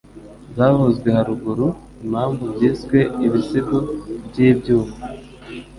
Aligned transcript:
zavuzwe 0.55 1.07
haruguru. 1.17 1.67
Impamvu 2.05 2.43
byiswe 2.53 2.97
ibisigo 3.25 3.77
by'ibyuma, 4.27 4.95